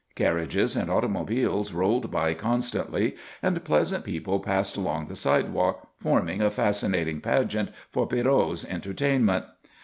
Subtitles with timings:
[0.15, 6.49] Carriages and automobiles rolled by constantly, and pleasant people passed along the sidewalk, forming a
[6.49, 9.45] fascinating pageant for Pierrot's entertainment.